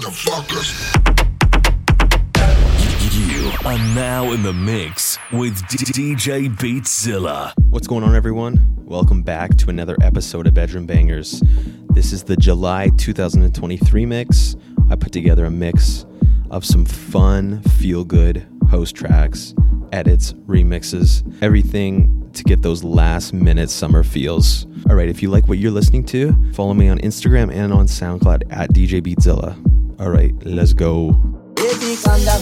[0.00, 0.96] motherfuckers.
[3.12, 7.52] You are now in the mix with DJ Beatzilla.
[7.68, 8.64] What's going on, everyone?
[8.78, 11.42] Welcome back to another episode of Bedroom Bangerz.
[11.92, 14.56] This is the July 2023 mix.
[14.90, 16.06] I put together a mix
[16.50, 19.54] of some fun, feel good house tracks,
[19.92, 24.66] edits, remixes, everything to get those last minute summer feels.
[24.88, 27.86] All right, if you like what you're listening to, follow me on Instagram and on
[27.86, 29.79] SoundCloud at DJ Beatzilla.
[30.00, 31.12] All right, let's go.
[31.56, 32.40] Baby, calm down,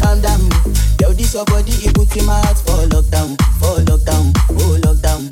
[0.00, 0.40] calm down.
[1.00, 4.30] Yo, this your body, it in my heart for lockdown, for lockdown,
[4.62, 5.26] oh lockdown.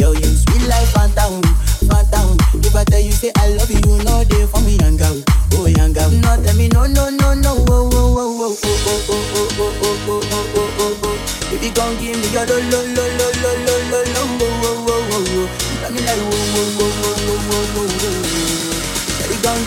[0.00, 1.30] Yo, you sweet life, Fanta,
[1.86, 2.20] Fanta.
[2.66, 3.80] If I tell you say I love you,
[4.48, 5.22] for me, young girl,
[5.54, 6.10] oh young girl.
[6.10, 9.58] No, tell me no, no, no, no, oh, oh, oh, oh, oh, oh, oh, oh,
[9.58, 11.22] oh, oh, oh, oh, oh, oh.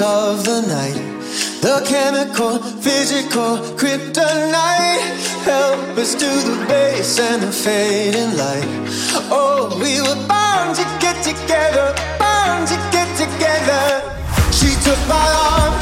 [0.00, 0.94] of the night.
[1.62, 5.00] The chemical, physical, kryptonite.
[5.44, 8.66] Help us to the bass and the fading light.
[9.30, 14.02] Oh, we were bound to get together, bound to get together.
[14.52, 15.74] She took my arm.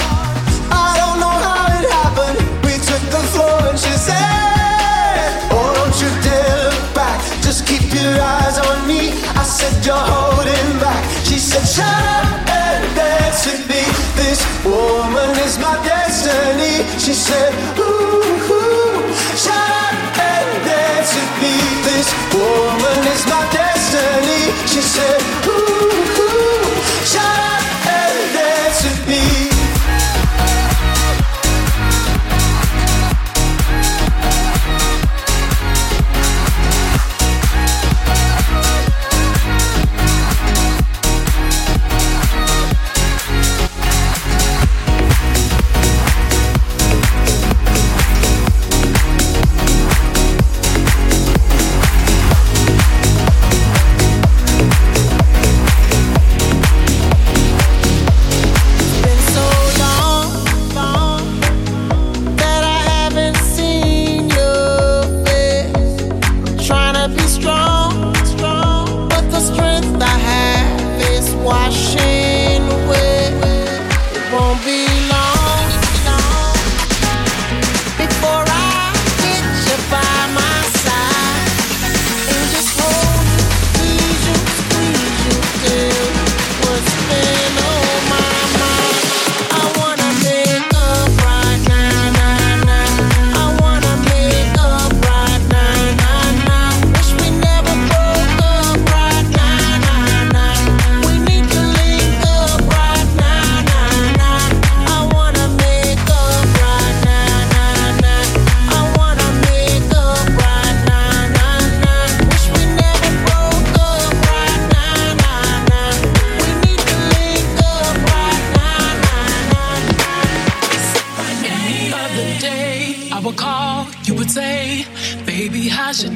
[0.71, 2.39] I don't know how it happened.
[2.63, 7.19] We took the floor and she said, Oh, don't you dare look back.
[7.43, 9.11] Just keep your eyes on me.
[9.35, 11.03] I said, You're holding back.
[11.25, 13.94] She said, Shut up and dance with me.
[14.17, 16.87] This woman is my destiny.
[16.99, 21.55] She said, Ooh, ooh shut up and dance with me.
[21.89, 24.43] This woman is my destiny.
[24.67, 27.64] She said, Ooh, ooh shut up.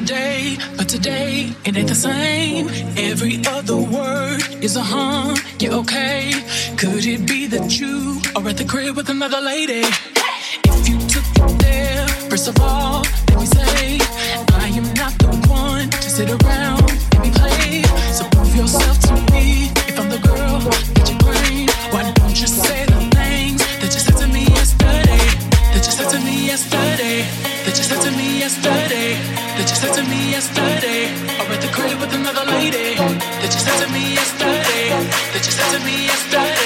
[0.09, 2.67] Day, but today it ain't the same.
[2.97, 6.33] Every other word is a huh, yeah, okay.
[6.77, 9.83] Could it be that you are at the crib with another lady?
[10.65, 13.99] If you took it there, first of all, let me say,
[14.65, 16.78] I am not the one to sit around
[36.27, 36.58] said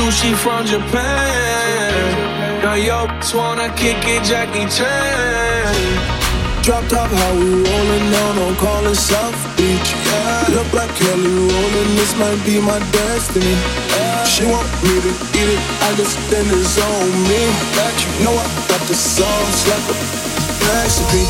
[0.00, 1.92] sushi from Japan.
[2.62, 5.76] Now yo, wanna kick it, Jackie Chan.
[6.64, 9.90] Drop top, how we rollin' down on call South Beach.
[9.92, 10.56] Yeah.
[10.56, 13.56] Look like Kelly Rowland, this might be my destiny.
[14.32, 17.42] She want me to eat it, I just then it's on me.
[17.76, 19.96] That you know I got the sauce like a
[20.64, 21.24] recipe.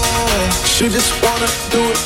[0.75, 1.99] She just wanna do it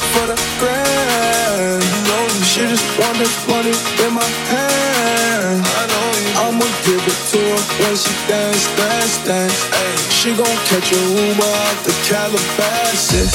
[8.29, 9.59] dance, dance, dance.
[9.73, 13.33] Ay, she gon' catch a Uber out the Calabasas.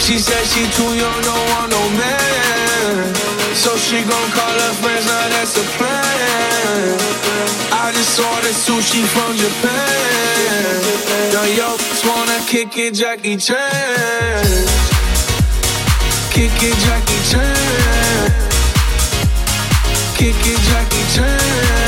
[0.00, 3.14] She said she too young, don't want no man.
[3.54, 6.98] So she gon' call her friends, now that's a plan.
[7.72, 10.12] I just saw the sushi from Japan.
[11.32, 11.76] Now yo,
[12.06, 13.58] wanna kick it, Jackie Chan.
[16.30, 18.32] Kick it, Jackie Chan.
[20.16, 21.81] Kick it, Jackie Chan.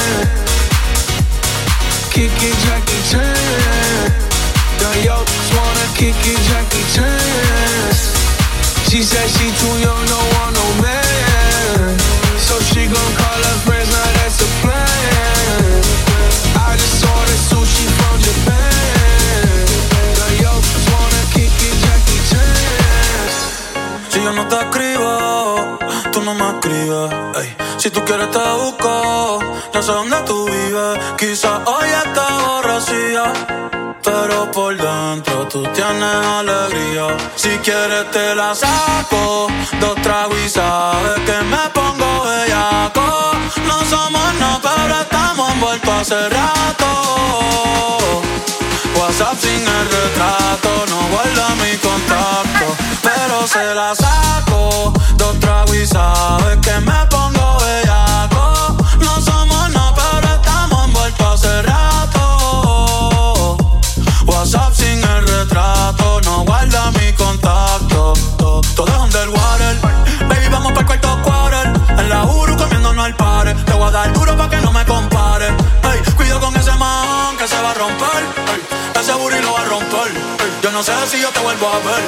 [2.14, 4.12] Kick it, Jackie Chan.
[4.78, 7.90] Now yo, just wanna kick it, Jackie Chan.
[8.88, 11.98] She said she too young, don't want no man.
[12.38, 15.82] So she gon' call her friends, now that's a plan.
[16.54, 19.66] I just saw the sushi from Japan.
[20.14, 23.26] Now yo, just wanna kick it, Jackie Chan.
[24.08, 25.82] Si yo no te escribo,
[26.24, 26.54] no me.
[27.76, 29.40] Si tú quieres te busco,
[29.74, 30.98] no sé dónde tú vives.
[31.18, 33.32] Quizás hoy está borracía,
[34.02, 37.16] pero por dentro tú tienes alegría.
[37.36, 39.48] Si quieres te la saco,
[39.80, 43.32] dos tragos y sabes que me pongo bellaco.
[43.66, 46.86] No somos no, pero estamos envueltos hace rato.
[48.96, 52.66] WhatsApp sin el retrato, no guarda mi contacto,
[53.26, 58.76] pero se la saco, dos tragos y sabes que me pongo bellaco.
[59.00, 63.56] No somos no, pero estamos envueltos hace rato.
[64.26, 68.12] WhatsApp sin el retrato, no guarda mi contacto.
[68.74, 69.76] Todo es underwater,
[70.28, 71.72] baby, vamos para el cuarto quarter.
[71.98, 73.54] En la Uru comiéndonos al pare.
[73.54, 75.46] Te voy a dar duro pa' que no me compare.
[75.48, 78.83] Ey, cuido con ese man que se va a romper.
[79.04, 80.12] Ese booty lo va a romper.
[80.62, 82.02] Yo no sé si yo te vuelvo a ver.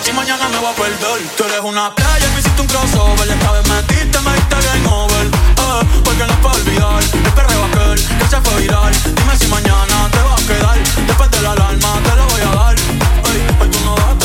[0.00, 1.26] Si mañana me voy a perder.
[1.36, 3.28] Tú eres una playa, me hiciste un crossover.
[3.28, 5.26] Esta vez metiste, me diste game over.
[5.26, 8.92] Eh, porque no puedo olvidar el perreo aquel que se fue viral.
[9.16, 10.78] Dime si mañana te va a quedar.
[11.08, 12.76] Después de la alarma te lo voy a dar.
[12.78, 14.19] Ey, hoy tú no vas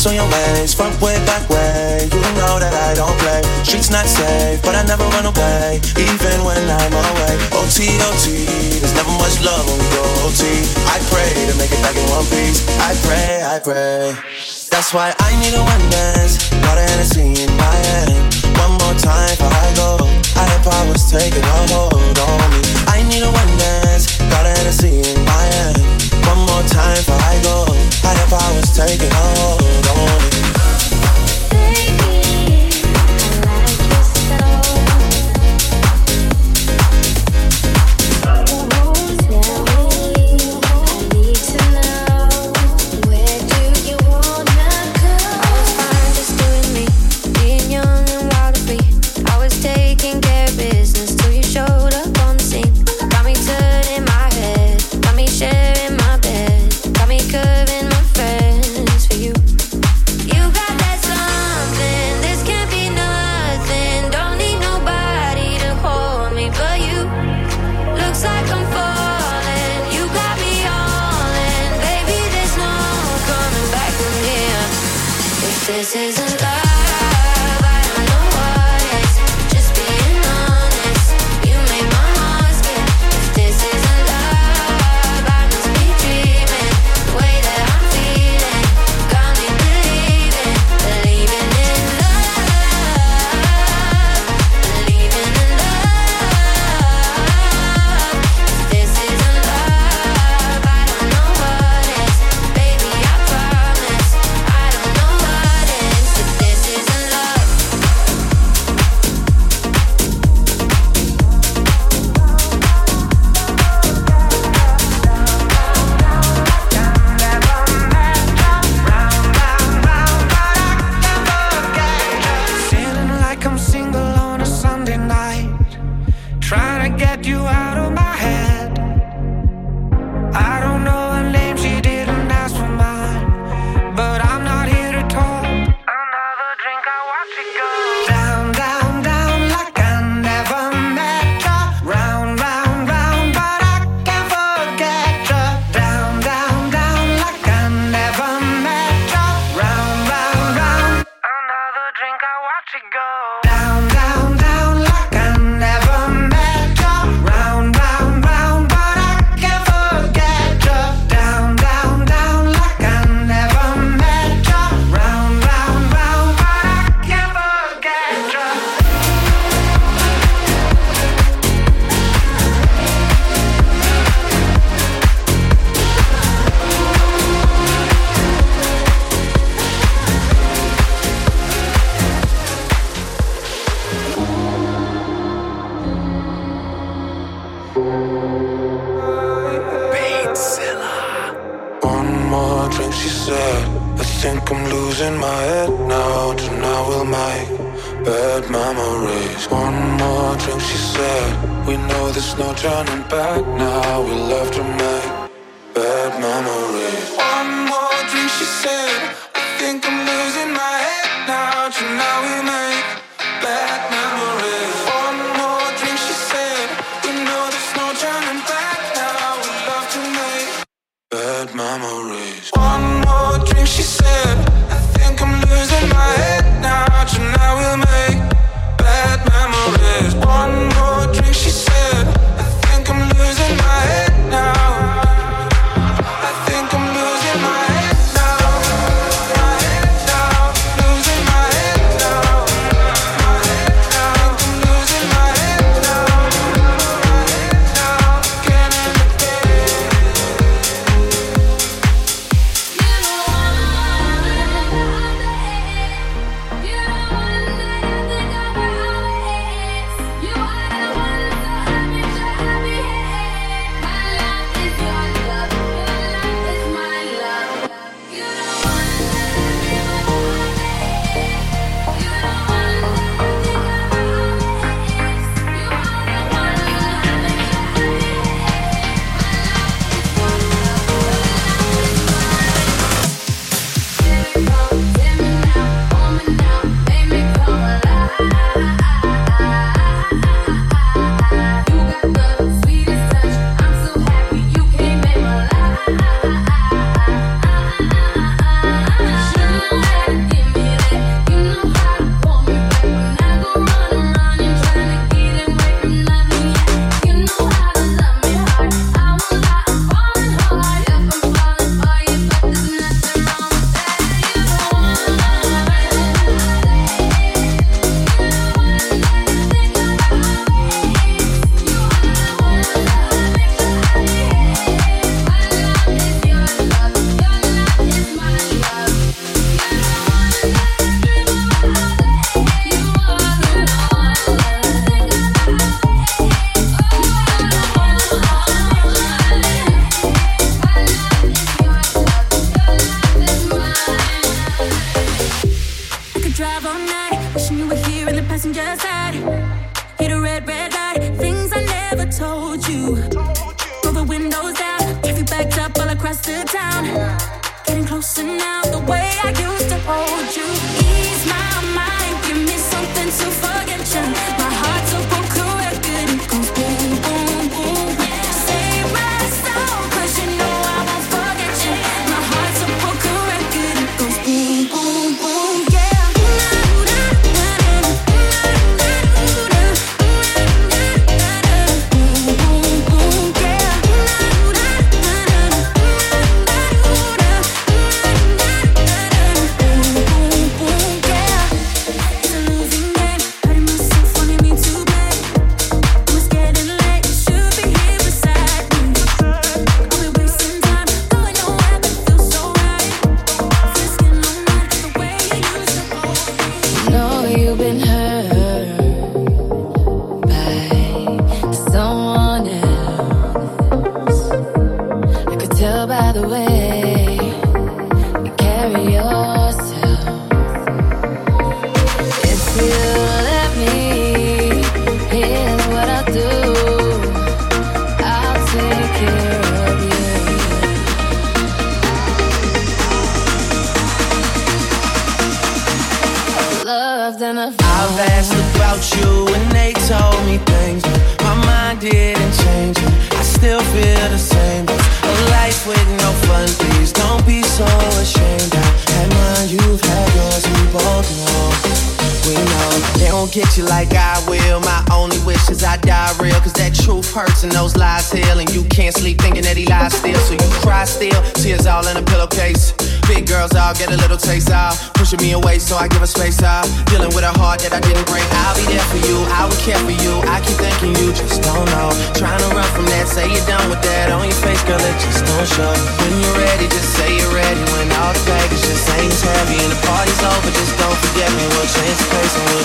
[0.00, 2.08] Grips on your waist, front way, back way.
[2.08, 3.44] You know that I don't play.
[3.68, 7.36] Streets not safe, but I never run away, even when I'm away.
[7.52, 8.48] OT, OT,
[8.80, 10.40] there's never much love when we go OT.
[10.88, 12.64] I pray to make it back in one piece.
[12.80, 14.16] I pray, I pray.
[14.72, 15.84] That's why I need a one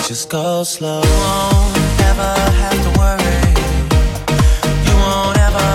[0.06, 1.02] just go slow.
[1.02, 3.42] You won't ever have to worry.
[4.86, 5.66] You won't ever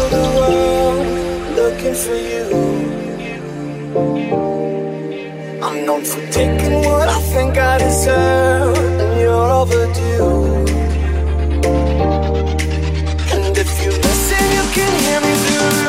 [0.00, 1.06] of the world
[1.60, 2.46] looking for you.
[5.66, 10.66] I'm known for taking what I think I deserve, and you're overdue.
[13.32, 15.85] And if you listen, you can hear me through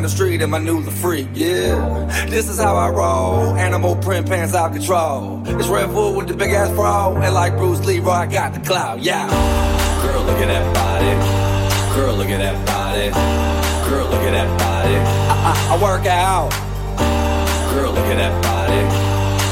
[0.00, 2.26] down the street and my new the freak, yeah.
[2.26, 5.42] This is how I roll, animal print pants out control.
[5.44, 9.00] It's Redfoo with the big ass bra, and like Bruce Lee, I got the clout,
[9.00, 9.28] yeah.
[10.02, 11.94] Girl, look at that body.
[11.94, 13.10] Girl, look at that body.
[13.90, 14.94] Girl, look at that body.
[14.94, 16.50] I, I, I work out.
[17.74, 19.19] Girl, look at that body.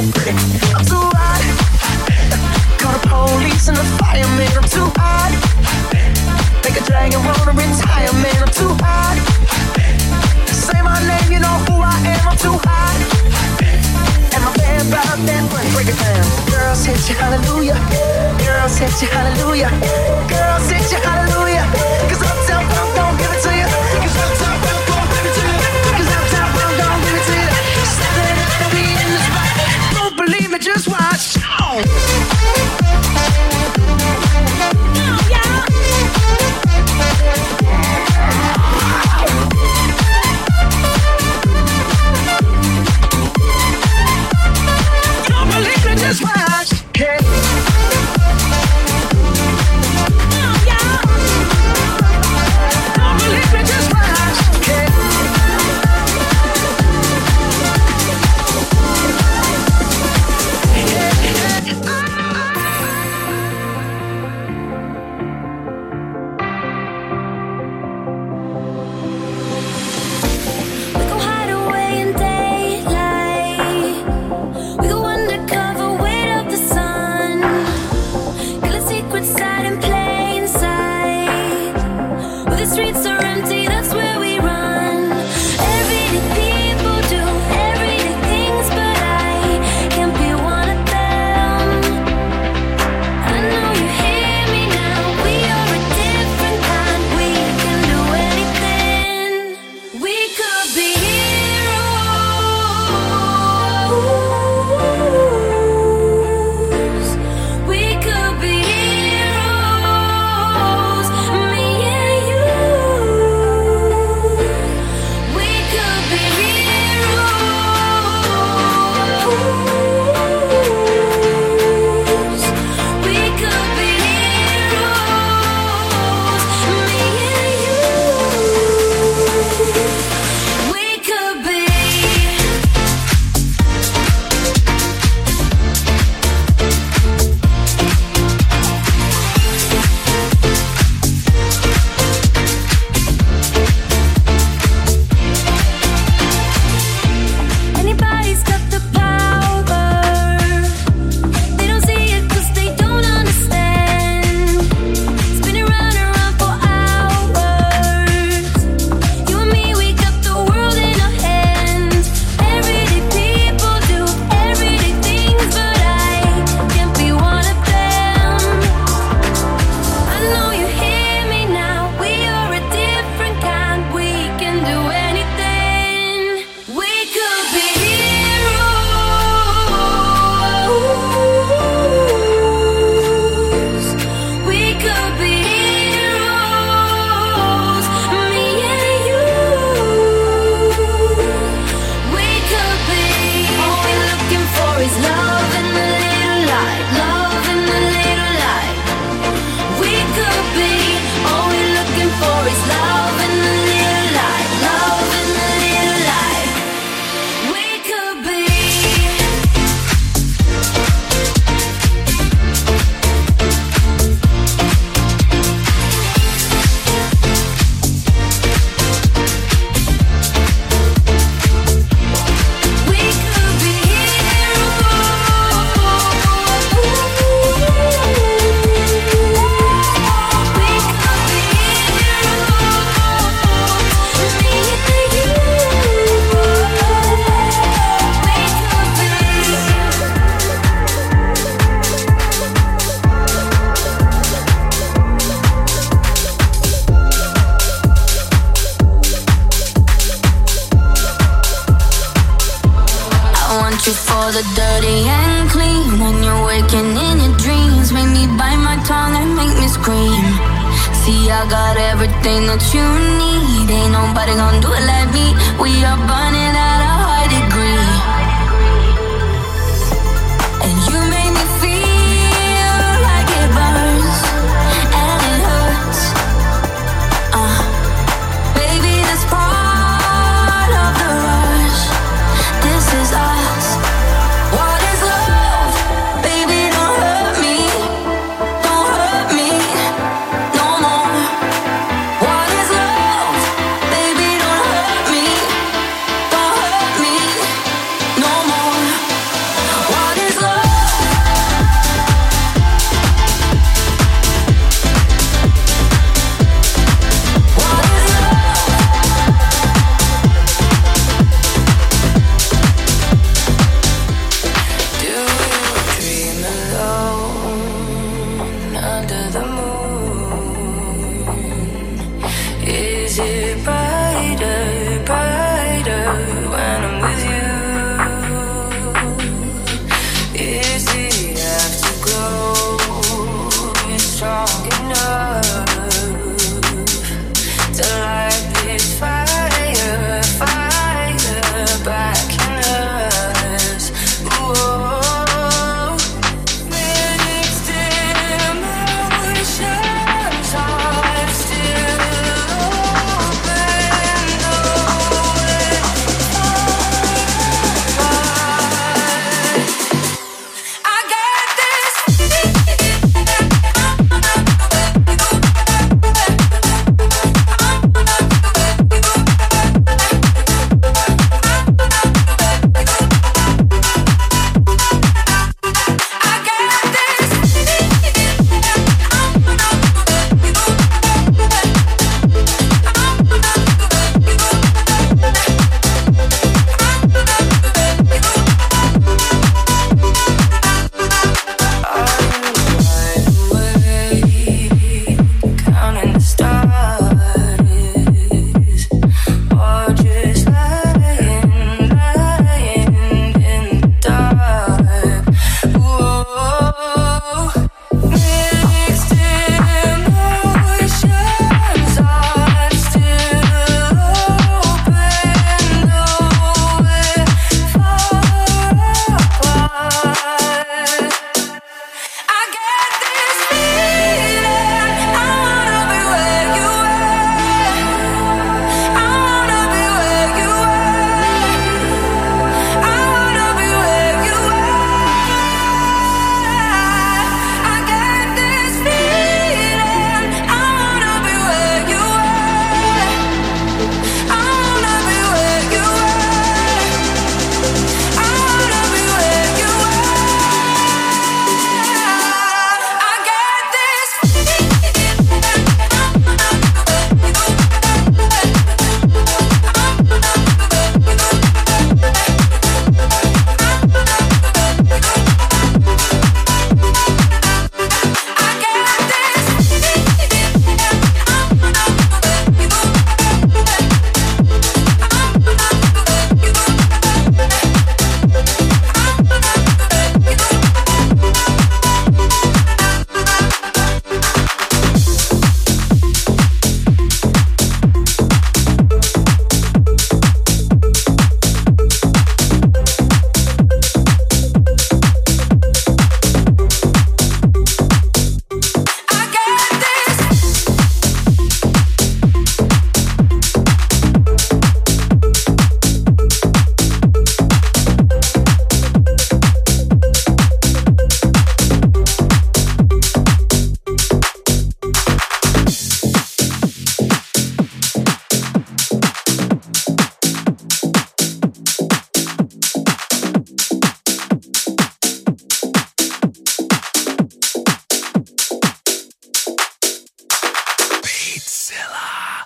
[0.00, 1.44] I'm too hot.
[2.80, 3.84] The police and the.
[4.56, 5.28] I'm too hot.
[6.64, 8.40] Make a dragon wanna retire, man.
[8.40, 9.20] I'm too hot.
[10.48, 12.32] Say my name, you know who I am.
[12.32, 12.96] I'm too hot.
[14.32, 14.52] And my
[15.76, 16.24] break it down.
[16.48, 17.76] Girls hit hallelujah.
[18.40, 19.68] Girls hit you, hallelujah.
[20.32, 21.68] Girls hit you, hallelujah.
[22.08, 22.69] Cause Uptown